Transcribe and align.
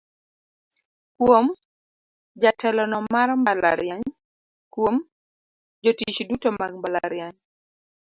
Kuom: 1.17 1.45
Jatelono 2.41 2.97
mar 3.13 3.29
mbalariany 3.41 4.05
Kuom: 4.73 4.95
Jotich 5.83 6.19
duto 6.29 6.49
mag 6.59 6.71
mbalariany. 6.79 7.37